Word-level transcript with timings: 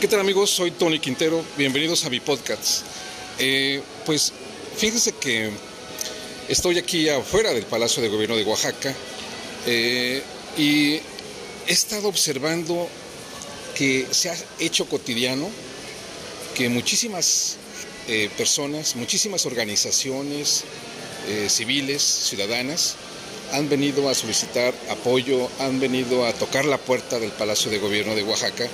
¿Qué 0.00 0.06
tal 0.06 0.20
amigos? 0.20 0.50
Soy 0.50 0.70
Tony 0.70 1.00
Quintero, 1.00 1.44
bienvenidos 1.56 2.04
a 2.04 2.10
mi 2.10 2.20
podcast. 2.20 2.82
Eh, 3.40 3.82
pues 4.06 4.32
fíjense 4.76 5.12
que 5.12 5.50
estoy 6.48 6.78
aquí 6.78 7.08
afuera 7.08 7.52
del 7.52 7.64
Palacio 7.64 8.02
de 8.02 8.08
Gobierno 8.08 8.36
de 8.36 8.44
Oaxaca 8.44 8.94
eh, 9.66 10.22
y 10.56 10.94
he 10.94 11.02
estado 11.66 12.06
observando 12.08 12.88
que 13.74 14.06
se 14.12 14.30
ha 14.30 14.36
hecho 14.60 14.88
cotidiano 14.88 15.50
que 16.54 16.68
muchísimas 16.68 17.56
eh, 18.06 18.30
personas, 18.36 18.94
muchísimas 18.94 19.44
organizaciones 19.44 20.64
civiles, 21.48 22.02
ciudadanas, 22.02 22.96
han 23.52 23.68
venido 23.68 24.08
a 24.08 24.14
solicitar 24.14 24.74
apoyo, 24.90 25.48
han 25.60 25.80
venido 25.80 26.26
a 26.26 26.32
tocar 26.32 26.64
la 26.64 26.78
puerta 26.78 27.18
del 27.18 27.30
Palacio 27.30 27.70
de 27.70 27.78
Gobierno 27.78 28.14
de 28.14 28.22
Oaxaca, 28.22 28.68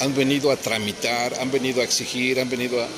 han 0.00 0.14
venido 0.14 0.50
a 0.50 0.56
tramitar, 0.56 1.34
han 1.40 1.50
venido 1.50 1.80
a 1.80 1.84
exigir, 1.84 2.40
han 2.40 2.50
venido 2.50 2.82
a, 2.82 2.88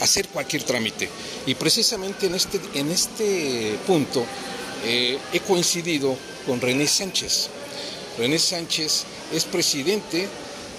hacer 0.00 0.28
cualquier 0.28 0.62
trámite. 0.62 1.08
Y 1.46 1.54
precisamente 1.54 2.26
en 2.26 2.34
este, 2.34 2.60
en 2.74 2.90
este 2.90 3.78
punto 3.86 4.24
eh, 4.84 5.18
he 5.32 5.40
coincidido 5.40 6.16
con 6.46 6.60
René 6.60 6.86
Sánchez. 6.86 7.48
René 8.18 8.38
Sánchez 8.38 9.04
es 9.32 9.44
presidente 9.44 10.28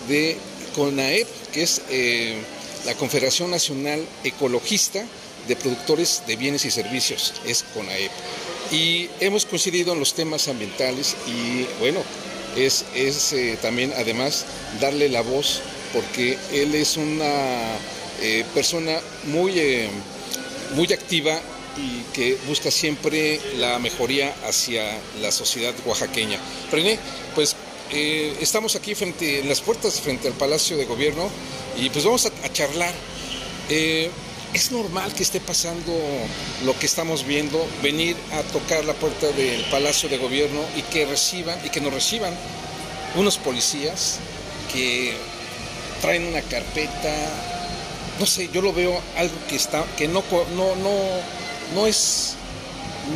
de 0.08 0.38
CONAEP, 0.76 1.28
que 1.52 1.64
es 1.64 1.82
eh, 1.90 2.38
la 2.86 2.94
Confederación 2.96 3.50
Nacional 3.50 4.06
Ecologista 4.24 5.04
de 5.48 5.56
Productores 5.56 6.24
de 6.28 6.36
Bienes 6.36 6.66
y 6.66 6.72
Servicios, 6.72 7.34
es 7.46 7.64
CONAEP 7.74 8.12
y 8.72 9.10
hemos 9.20 9.46
coincidido 9.46 9.94
en 9.94 10.00
los 10.00 10.14
temas 10.14 10.48
ambientales 10.48 11.16
y 11.28 11.66
bueno, 11.80 12.02
es, 12.56 13.34
eh, 13.34 13.58
también 13.62 13.94
además 13.98 14.46
darle 14.80 15.10
la 15.10 15.22
voz 15.22 15.62
porque 15.94 16.38
él 16.52 16.76
es 16.76 16.98
una 16.98 17.78
eh, 18.22 18.46
persona 18.54 19.00
muy, 19.26 19.60
eh, 19.60 19.90
muy 20.76 20.92
activa 20.92 21.40
y 21.78 22.02
que 22.14 22.38
busca 22.48 22.70
siempre 22.72 23.40
la 23.58 23.80
mejoría 23.80 24.34
hacia 24.48 24.84
la 25.22 25.32
sociedad 25.32 25.74
oaxaqueña. 25.86 26.40
René, 26.72 27.00
pues 27.36 27.56
estamos 27.92 28.76
aquí 28.76 28.96
frente, 28.96 29.40
en 29.40 29.50
las 29.50 29.62
puertas 29.62 30.02
frente 30.02 30.28
al 30.28 30.34
Palacio 30.34 30.78
de 30.78 30.86
Gobierno 30.86 31.30
y 31.80 31.90
pues 31.90 32.06
vamos 32.06 32.26
a 32.26 32.54
charlar 32.54 32.94
es 34.54 34.72
normal 34.72 35.14
que 35.14 35.24
esté 35.24 35.40
pasando 35.40 35.92
lo 36.64 36.78
que 36.78 36.86
estamos 36.86 37.26
viendo, 37.26 37.66
venir 37.82 38.16
a 38.32 38.42
tocar 38.44 38.86
la 38.86 38.94
puerta 38.94 39.28
del 39.32 39.64
Palacio 39.66 40.10
de 40.10 40.18
Gobierno 40.18 40.62
y 40.76 40.84
que 40.84 41.06
reciban 41.06 41.58
y 41.66 41.70
que 41.70 41.82
nos 41.82 41.94
reciban 41.94 42.34
unos 43.16 43.38
policías 43.38 44.20
que 44.72 45.16
traen 46.02 46.26
una 46.26 46.42
carpeta, 46.42 47.14
no 48.20 48.26
sé, 48.26 48.50
yo 48.54 48.62
lo 48.62 48.74
veo 48.74 49.00
algo 49.18 49.36
que 49.50 49.56
está 49.56 49.84
que 49.98 50.08
no 50.08 50.24
no 50.56 50.76
no 50.76 50.92
no 51.74 51.88
es 51.88 52.36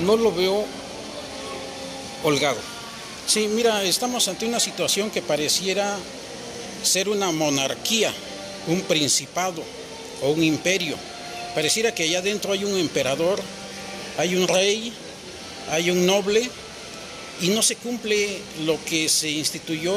no 0.04 0.18
lo 0.18 0.34
veo 0.34 0.66
holgado. 2.24 2.60
Sí, 3.28 3.48
mira, 3.48 3.84
estamos 3.84 4.28
ante 4.28 4.46
una 4.46 4.60
situación 4.60 5.12
que 5.12 5.22
pareciera 5.22 5.98
ser 6.82 7.10
una 7.10 7.32
monarquía, 7.32 8.12
un 8.68 8.82
principado 8.82 9.62
o 10.24 10.32
un 10.32 10.44
imperio 10.44 10.98
Pareciera 11.56 11.94
que 11.94 12.04
allá 12.04 12.20
adentro 12.20 12.54
hay 12.54 12.64
un 12.64 12.78
emperador, 12.78 13.40
hay 14.18 14.36
un 14.36 14.48
rey, 14.48 14.94
hay 15.72 15.92
un 15.92 16.06
noble 16.06 16.50
y 17.42 17.50
no 17.50 17.62
se 17.62 17.76
cumple 17.76 18.40
lo 18.66 18.84
que 18.86 19.10
se 19.10 19.30
instituyó 19.30 19.94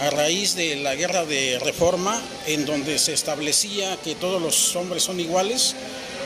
a 0.00 0.10
raíz 0.10 0.54
de 0.54 0.76
la 0.76 0.94
guerra 0.94 1.24
de 1.24 1.58
reforma 1.58 2.20
en 2.46 2.64
donde 2.64 2.98
se 2.98 3.12
establecía 3.12 3.98
que 4.02 4.14
todos 4.14 4.40
los 4.40 4.74
hombres 4.76 5.02
son 5.02 5.20
iguales, 5.20 5.74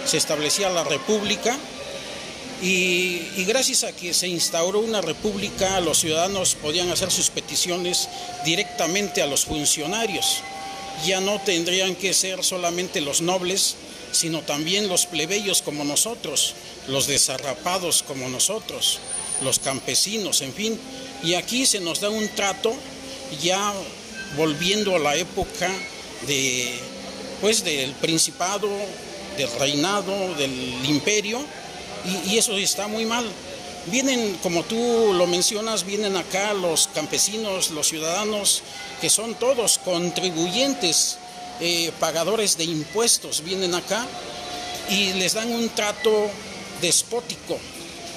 se 0.07 0.17
establecía 0.17 0.69
la 0.71 0.85
república 0.85 1.57
y, 2.63 3.21
y, 3.37 3.45
gracias 3.47 3.85
a 3.85 3.93
que 3.93 4.15
se 4.15 4.29
instauró 4.29 4.79
una 4.79 5.01
república 5.01 5.81
los 5.81 5.99
ciudadanos 5.99 6.55
podían 6.55 6.89
hacer 6.91 7.11
sus 7.11 7.31
peticiones 7.31 8.09
directamente 8.45 9.23
a 9.23 9.27
los 9.27 9.45
funcionarios. 9.45 10.43
Ya 11.05 11.21
no 11.21 11.41
tendrían 11.41 11.97
que 11.97 12.15
ser 12.15 12.45
solamente 12.45 13.01
los 13.01 13.21
nobles 13.21 13.77
sino 14.15 14.43
también 14.43 14.89
los 14.89 15.07
plebeyos 15.07 15.61
como 15.61 15.85
nosotros, 15.85 16.55
los 16.89 17.07
desarrapados 17.07 18.03
como 18.03 18.29
nosotros, 18.29 19.01
los 19.43 19.59
campesinos, 19.59 20.41
en 20.41 20.53
fin. 20.53 20.79
Y 21.23 21.35
aquí 21.35 21.67
se 21.67 21.81
nos 21.81 22.01
da 22.01 22.11
un 22.11 22.29
trato 22.29 22.73
ya 23.43 23.73
volviendo 24.37 24.95
a 24.95 24.99
la 24.99 25.17
época 25.17 25.71
de 26.27 26.79
pues 27.41 27.65
del 27.65 27.93
principado, 27.93 28.69
del 29.37 29.51
reinado, 29.59 30.35
del 30.37 30.53
imperio, 30.87 31.45
y, 32.05 32.31
y 32.31 32.39
eso 32.39 32.57
está 32.57 32.87
muy 32.87 33.05
mal. 33.05 33.27
Vienen, 33.87 34.39
como 34.43 34.63
tú 34.63 35.13
lo 35.13 35.27
mencionas, 35.27 35.85
vienen 35.85 36.17
acá 36.17 36.55
los 36.55 36.89
campesinos, 36.95 37.71
los 37.71 37.89
ciudadanos, 37.89 38.63
que 39.01 39.11
son 39.11 39.35
todos 39.35 39.79
contribuyentes 39.79 41.19
eh, 41.61 41.93
pagadores 42.01 42.57
de 42.57 42.65
impuestos 42.65 43.43
vienen 43.43 43.75
acá 43.75 44.07
y 44.91 45.13
les 45.15 45.35
dan 45.35 45.51
un 45.53 45.69
trato 45.71 46.31
despótico, 46.81 47.59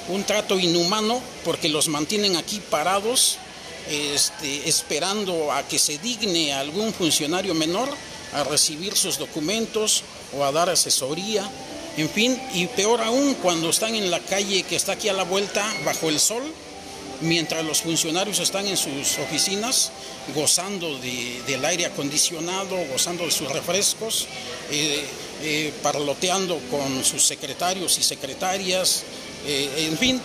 un 0.09 0.23
trato 0.23 0.59
inhumano, 0.59 1.21
porque 1.43 1.69
los 1.69 1.87
mantienen 1.87 2.35
aquí 2.35 2.59
parados, 2.69 3.37
este, 3.89 4.67
esperando 4.67 5.51
a 5.51 5.63
que 5.67 5.79
se 5.79 5.97
digne 5.97 6.53
algún 6.53 6.93
funcionario 6.93 7.53
menor 7.53 7.89
a 8.33 8.43
recibir 8.43 8.95
sus 8.97 9.17
documentos 9.17 10.03
o 10.37 10.43
a 10.43 10.51
dar 10.51 10.69
asesoría, 10.69 11.49
en 11.95 12.09
fin, 12.09 12.39
y 12.53 12.67
peor 12.67 13.01
aún 13.01 13.35
cuando 13.35 13.69
están 13.69 13.95
en 13.95 14.11
la 14.11 14.19
calle 14.19 14.63
que 14.63 14.75
está 14.75 14.93
aquí 14.93 15.09
a 15.09 15.13
la 15.13 15.23
vuelta 15.23 15.65
bajo 15.85 16.09
el 16.09 16.19
sol, 16.19 16.43
mientras 17.21 17.63
los 17.65 17.81
funcionarios 17.81 18.39
están 18.39 18.67
en 18.67 18.77
sus 18.77 19.17
oficinas 19.19 19.91
gozando 20.35 20.97
del 20.99 21.65
aire 21.65 21.85
acondicionado, 21.85 22.75
gozando 22.91 23.25
de 23.25 23.31
sus 23.31 23.49
refrescos, 23.51 24.27
eh, 24.71 25.03
eh, 25.41 25.73
parloteando 25.81 26.59
con 26.69 27.03
sus 27.03 27.23
secretarios 27.25 27.97
y 27.97 28.03
secretarias, 28.03 29.03
eh, 29.45 29.87
en 29.89 29.97
fin, 29.97 30.21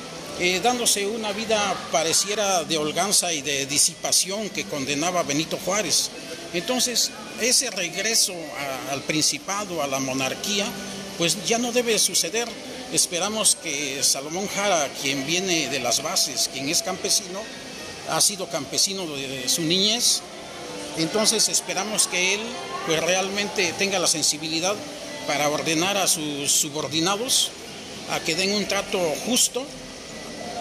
dándose 0.62 1.06
una 1.06 1.30
vida 1.30 1.76
pareciera 1.92 2.64
de 2.64 2.76
holganza 2.76 3.32
y 3.32 3.42
de 3.42 3.66
disipación 3.66 4.48
que 4.50 4.64
condenaba 4.64 5.22
Benito 5.22 5.56
Juárez. 5.64 6.10
Entonces, 6.52 7.12
ese 7.40 7.70
regreso 7.70 8.34
al 8.90 9.02
principado, 9.02 9.82
a 9.82 9.86
la 9.86 10.00
monarquía, 10.00 10.66
pues 11.16 11.44
ya 11.46 11.58
no 11.58 11.70
debe 11.70 11.96
suceder 11.98 12.48
Esperamos 12.92 13.56
que 13.56 14.02
Salomón 14.02 14.46
Jara, 14.48 14.86
quien 15.00 15.26
viene 15.26 15.70
de 15.70 15.80
las 15.80 16.02
bases, 16.02 16.50
quien 16.52 16.68
es 16.68 16.82
campesino, 16.82 17.40
ha 18.10 18.20
sido 18.20 18.50
campesino 18.50 19.06
de 19.06 19.48
su 19.48 19.62
niñez, 19.62 20.20
entonces 20.98 21.48
esperamos 21.48 22.06
que 22.06 22.34
él 22.34 22.40
pues 22.86 23.00
realmente 23.00 23.72
tenga 23.78 23.98
la 23.98 24.06
sensibilidad 24.06 24.74
para 25.26 25.48
ordenar 25.48 25.96
a 25.96 26.06
sus 26.06 26.52
subordinados 26.52 27.50
a 28.10 28.20
que 28.20 28.34
den 28.34 28.52
un 28.52 28.68
trato 28.68 28.98
justo, 29.26 29.64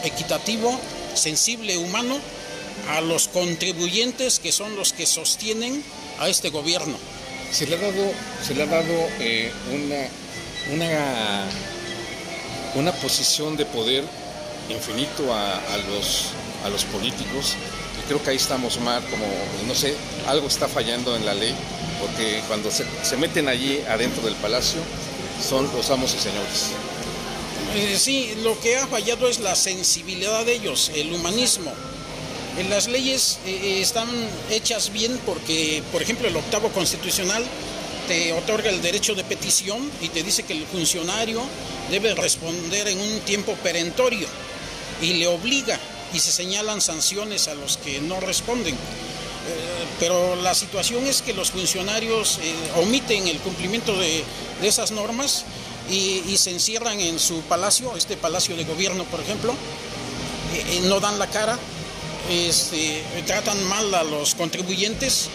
equitativo, 0.05 0.79
sensible, 1.15 1.77
humano 1.77 2.17
a 2.91 3.01
los 3.01 3.27
contribuyentes 3.27 4.39
que 4.39 4.53
son 4.53 4.77
los 4.77 4.93
que 4.93 5.05
sostienen 5.05 5.83
a 6.19 6.29
este 6.29 6.49
gobierno. 6.49 6.97
Se 7.51 7.67
le 7.67 7.75
ha 7.75 7.79
dado, 7.79 8.13
se 8.45 8.55
le 8.55 8.63
ha 8.63 8.67
dado 8.67 9.09
eh, 9.19 9.51
una, 9.73 10.07
una 10.73 11.45
una 12.75 12.91
posición 12.91 13.57
de 13.57 13.65
poder 13.65 14.03
infinito 14.69 15.33
a, 15.33 15.77
los, 15.89 16.27
a 16.63 16.69
los 16.69 16.85
políticos 16.85 17.55
y 17.99 18.07
creo 18.07 18.23
que 18.23 18.31
ahí 18.31 18.37
estamos 18.37 18.79
mal, 18.79 19.03
como, 19.09 19.25
no 19.67 19.75
sé, 19.75 19.95
algo 20.27 20.47
está 20.47 20.67
fallando 20.67 21.15
en 21.15 21.25
la 21.25 21.33
ley, 21.33 21.53
porque 21.99 22.41
cuando 22.47 22.71
se, 22.71 22.85
se 23.03 23.17
meten 23.17 23.47
allí 23.47 23.81
adentro 23.89 24.23
del 24.23 24.35
palacio 24.35 24.81
son 25.41 25.69
los 25.75 25.89
amos 25.89 26.13
y 26.13 26.19
señores. 26.19 26.71
Eh, 27.75 27.97
sí, 27.97 28.33
lo 28.43 28.59
que 28.59 28.77
ha 28.77 28.87
fallado 28.87 29.27
es 29.27 29.39
la 29.39 29.55
sensibilidad 29.55 30.45
de 30.45 30.53
ellos, 30.53 30.91
el 30.93 31.13
humanismo. 31.13 31.71
En 32.57 32.69
las 32.69 32.87
leyes 32.87 33.39
eh, 33.45 33.59
eh, 33.63 33.81
están 33.81 34.09
hechas 34.49 34.91
bien 34.91 35.17
porque, 35.25 35.81
por 35.91 36.01
ejemplo, 36.01 36.27
el 36.27 36.35
octavo 36.35 36.69
constitucional 36.69 37.43
te 38.07 38.33
otorga 38.33 38.69
el 38.69 38.81
derecho 38.81 39.15
de 39.15 39.23
petición 39.23 39.89
y 40.01 40.09
te 40.09 40.23
dice 40.23 40.43
que 40.43 40.53
el 40.53 40.65
funcionario 40.65 41.41
debe 41.89 42.13
responder 42.15 42.87
en 42.87 42.99
un 42.99 43.19
tiempo 43.21 43.53
perentorio 43.55 44.27
y 45.01 45.13
le 45.13 45.27
obliga 45.27 45.79
y 46.13 46.19
se 46.19 46.31
señalan 46.31 46.81
sanciones 46.81 47.47
a 47.47 47.55
los 47.55 47.77
que 47.77 47.99
no 48.01 48.19
responden. 48.19 48.75
Eh, 48.75 48.77
pero 49.99 50.35
la 50.35 50.53
situación 50.53 51.05
es 51.07 51.21
que 51.21 51.33
los 51.33 51.51
funcionarios 51.51 52.39
eh, 52.41 52.53
omiten 52.81 53.27
el 53.27 53.39
cumplimiento 53.39 53.97
de, 53.97 54.23
esas 54.61 54.91
normas 54.91 55.45
y, 55.89 56.37
se 56.37 56.51
encierran 56.51 56.99
en 56.99 57.19
su 57.19 57.41
palacio, 57.41 57.97
este 57.97 58.15
palacio 58.15 58.55
de 58.55 58.63
gobierno, 58.63 59.03
por 59.05 59.19
ejemplo, 59.19 59.55
no 60.83 60.99
dan 60.99 61.17
la 61.17 61.27
cara, 61.27 61.57
este, 62.29 63.03
tratan 63.25 63.61
mal 63.63 63.93
a 63.95 64.03
los 64.03 64.35
contribuyentes, 64.35 65.29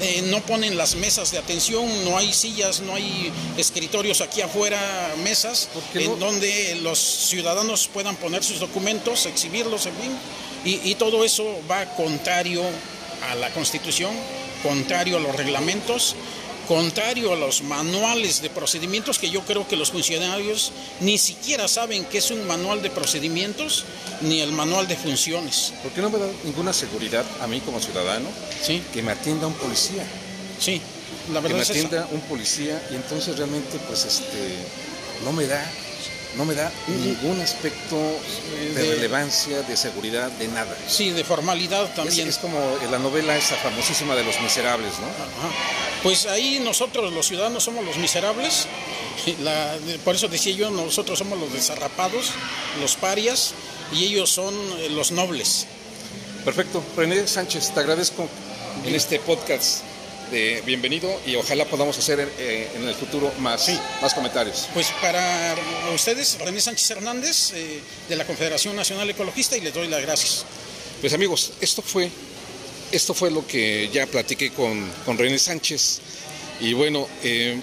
eh, 0.00 0.22
no 0.26 0.40
ponen 0.42 0.76
las 0.76 0.94
mesas 0.94 1.32
de 1.32 1.38
atención, 1.38 2.04
no 2.04 2.18
hay 2.18 2.32
sillas, 2.32 2.80
no 2.80 2.94
hay 2.94 3.32
escritorios 3.56 4.20
aquí 4.20 4.42
afuera, 4.42 5.14
mesas, 5.22 5.68
en 5.94 6.18
donde 6.18 6.76
los 6.82 6.98
ciudadanos 6.98 7.88
puedan 7.88 8.16
poner 8.16 8.44
sus 8.44 8.60
documentos, 8.60 9.26
exhibirlos, 9.26 9.86
en 9.86 9.94
fin, 9.94 10.18
y, 10.64 10.90
y 10.90 10.94
todo 10.96 11.24
eso 11.24 11.44
va 11.70 11.84
contrario 11.94 12.62
a 13.30 13.34
la 13.36 13.50
Constitución, 13.50 14.14
contrario 14.62 15.16
a 15.16 15.20
los 15.20 15.34
reglamentos 15.34 16.16
contrario 16.66 17.32
a 17.32 17.36
los 17.36 17.62
manuales 17.62 18.42
de 18.42 18.50
procedimientos 18.50 19.18
que 19.18 19.30
yo 19.30 19.42
creo 19.42 19.66
que 19.66 19.76
los 19.76 19.90
funcionarios 19.90 20.72
ni 21.00 21.18
siquiera 21.18 21.68
saben 21.68 22.04
qué 22.04 22.18
es 22.18 22.30
un 22.30 22.46
manual 22.46 22.82
de 22.82 22.90
procedimientos 22.90 23.84
ni 24.20 24.40
el 24.40 24.52
manual 24.52 24.86
de 24.88 24.96
funciones. 24.96 25.72
¿Por 25.82 25.92
qué 25.92 26.02
no 26.02 26.10
me 26.10 26.18
da 26.18 26.26
ninguna 26.44 26.72
seguridad 26.72 27.24
a 27.40 27.46
mí 27.46 27.60
como 27.60 27.80
ciudadano 27.80 28.28
sí. 28.62 28.82
que 28.92 29.02
me 29.02 29.12
atienda 29.12 29.46
un 29.46 29.54
policía? 29.54 30.04
Sí, 30.58 30.80
la 31.32 31.40
verdad 31.40 31.58
que 31.58 31.72
me 31.72 31.78
atienda 31.78 32.08
un 32.12 32.20
policía 32.22 32.82
y 32.90 32.96
entonces 32.96 33.36
realmente 33.36 33.78
pues 33.86 34.04
este 34.04 34.56
no 35.24 35.32
me 35.32 35.46
da 35.46 35.64
no 36.36 36.44
me 36.44 36.54
da 36.54 36.70
ningún 36.86 37.40
aspecto 37.40 37.96
de, 38.74 38.94
relevancia, 38.94 39.62
de 39.62 39.74
seguridad, 39.74 40.30
de 40.32 40.48
nada. 40.48 40.76
Sí, 40.86 41.10
de 41.10 41.24
formalidad 41.24 41.94
también. 41.94 42.28
Es, 42.28 42.36
como 42.36 42.58
la 42.90 42.98
novela 42.98 43.36
esa 43.36 43.56
famosísima 43.56 44.14
de 44.14 44.22
los 44.22 44.38
miserables, 44.42 44.92
¿no? 44.98 45.06
Pues 46.06 46.24
ahí 46.26 46.60
nosotros 46.60 47.12
los 47.12 47.26
ciudadanos 47.26 47.64
somos 47.64 47.84
los 47.84 47.96
miserables, 47.96 48.68
por 50.04 50.14
eso 50.14 50.28
decía 50.28 50.54
yo, 50.54 50.70
nosotros 50.70 51.18
somos 51.18 51.36
los 51.36 51.52
desarrapados, 51.52 52.30
los 52.80 52.94
parias, 52.94 53.54
y 53.92 54.04
ellos 54.04 54.30
son 54.30 54.54
eh, 54.54 54.88
los 54.90 55.10
nobles. 55.10 55.66
Perfecto. 56.44 56.80
René 56.96 57.26
Sánchez, 57.26 57.74
te 57.74 57.80
agradezco 57.80 58.28
en 58.84 58.94
este 58.94 59.18
podcast 59.18 59.82
de 60.30 60.62
bienvenido 60.64 61.12
y 61.26 61.34
ojalá 61.34 61.64
podamos 61.64 61.98
hacer 61.98 62.20
eh, 62.38 62.70
en 62.76 62.86
el 62.86 62.94
futuro 62.94 63.32
más, 63.40 63.68
más 64.00 64.14
comentarios. 64.14 64.68
Pues 64.74 64.86
para 65.02 65.56
ustedes, 65.92 66.38
René 66.38 66.60
Sánchez 66.60 66.88
Hernández, 66.88 67.52
eh, 67.52 67.80
de 68.08 68.14
la 68.14 68.24
Confederación 68.24 68.76
Nacional 68.76 69.10
Ecologista, 69.10 69.56
y 69.56 69.60
les 69.60 69.74
doy 69.74 69.88
las 69.88 70.02
gracias. 70.02 70.44
Pues 71.00 71.12
amigos, 71.12 71.54
esto 71.60 71.82
fue, 71.82 72.12
esto 72.92 73.14
fue 73.14 73.30
lo 73.30 73.46
que 73.46 73.90
ya 73.92 74.06
platiqué 74.06 74.50
con, 74.50 74.90
con 75.04 75.18
René 75.18 75.38
Sánchez. 75.38 76.00
Y 76.60 76.72
bueno, 76.72 77.06
eh, 77.22 77.60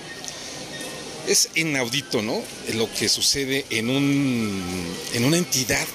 es 1.28 1.50
inaudito, 1.56 2.22
¿no? 2.22 2.42
Lo 2.74 2.92
que 2.94 3.10
sucede 3.10 3.66
en, 3.70 3.90
un, 3.90 4.96
en 5.14 5.25
una 5.25 5.38
entidad 5.38 5.88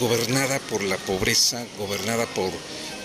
gobernada 0.00 0.58
por 0.58 0.82
la 0.82 0.96
pobreza, 0.96 1.64
gobernada 1.78 2.26
por 2.26 2.50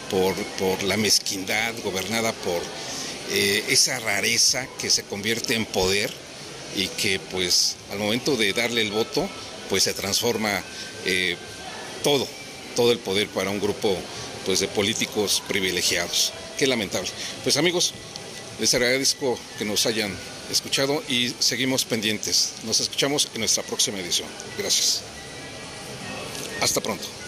por, 0.09 0.83
la 0.83 0.97
mezquindad, 0.97 1.73
gobernada 1.83 2.33
por 2.33 2.61
eh, 3.31 3.63
esa 3.69 3.99
rareza 3.99 4.67
que 4.79 4.89
se 4.89 5.03
convierte 5.03 5.55
en 5.55 5.65
poder 5.65 6.11
y 6.75 6.87
que 6.87 7.19
pues 7.19 7.75
al 7.91 7.99
momento 7.99 8.35
de 8.35 8.53
darle 8.53 8.81
el 8.81 8.91
voto 8.91 9.27
pues 9.69 9.83
se 9.83 9.93
transforma 9.93 10.63
eh, 11.05 11.37
todo, 12.03 12.27
todo 12.75 12.91
el 12.91 12.99
poder 12.99 13.27
para 13.27 13.49
un 13.49 13.59
grupo 13.59 13.95
pues 14.45 14.59
de 14.59 14.67
políticos 14.67 15.43
privilegiados. 15.47 16.33
Qué 16.57 16.67
lamentable. 16.67 17.09
Pues 17.43 17.57
amigos, 17.57 17.93
les 18.59 18.73
agradezco 18.73 19.39
que 19.57 19.65
nos 19.65 19.85
hayan 19.85 20.15
escuchado 20.51 21.03
y 21.07 21.33
seguimos 21.39 21.85
pendientes. 21.85 22.53
Nos 22.63 22.79
escuchamos 22.79 23.29
en 23.33 23.41
nuestra 23.41 23.63
próxima 23.63 23.99
edición. 23.99 24.27
Gracias. 24.57 25.01
Hasta 26.61 26.81
pronto. 26.81 27.18